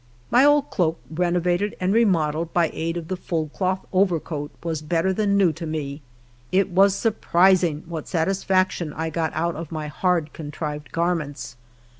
My 0.31 0.43
old 0.43 0.71
cloak, 0.71 0.99
renovated 1.11 1.75
and 1.79 1.93
remodelled 1.93 2.51
by 2.55 2.71
aid 2.73 2.97
of 2.97 3.07
the 3.07 3.15
fulled 3.15 3.53
cloth 3.53 3.85
overcoat, 3.93 4.49
was 4.63 4.81
better 4.81 5.13
than 5.13 5.37
new 5.37 5.53
to 5.53 5.67
me; 5.67 6.01
it 6.51 6.71
was 6.71 6.95
surprising 6.95 7.83
what 7.85 8.07
satisfaction 8.07 8.93
I 8.93 9.11
ggt 9.11 9.29
out 9.35 9.55
of 9.55 9.71
my 9.71 9.89
hard 9.89 10.33
contrived 10.33 10.91
garments! 10.91 11.55